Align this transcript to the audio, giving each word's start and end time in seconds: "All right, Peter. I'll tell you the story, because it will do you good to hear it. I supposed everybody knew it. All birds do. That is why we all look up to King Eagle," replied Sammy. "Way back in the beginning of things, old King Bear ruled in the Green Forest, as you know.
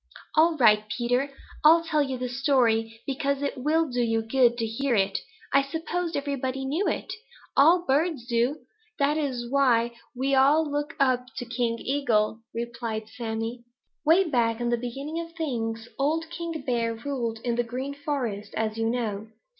"All 0.35 0.57
right, 0.57 0.89
Peter. 0.89 1.31
I'll 1.63 1.83
tell 1.83 2.01
you 2.01 2.17
the 2.17 2.27
story, 2.27 3.01
because 3.05 3.43
it 3.43 3.55
will 3.55 3.87
do 3.87 4.01
you 4.01 4.23
good 4.23 4.57
to 4.57 4.65
hear 4.65 4.95
it. 4.95 5.19
I 5.53 5.61
supposed 5.61 6.17
everybody 6.17 6.65
knew 6.65 6.87
it. 6.87 7.13
All 7.55 7.85
birds 7.85 8.25
do. 8.25 8.61
That 8.97 9.15
is 9.15 9.47
why 9.47 9.91
we 10.15 10.33
all 10.33 10.67
look 10.67 10.95
up 10.99 11.27
to 11.37 11.45
King 11.45 11.77
Eagle," 11.77 12.39
replied 12.51 13.09
Sammy. 13.09 13.63
"Way 14.03 14.23
back 14.23 14.59
in 14.59 14.69
the 14.69 14.75
beginning 14.75 15.19
of 15.19 15.33
things, 15.33 15.87
old 15.99 16.31
King 16.31 16.63
Bear 16.65 16.95
ruled 16.95 17.37
in 17.43 17.53
the 17.53 17.63
Green 17.63 17.93
Forest, 17.93 18.55
as 18.55 18.79
you 18.79 18.89
know. 18.89 19.27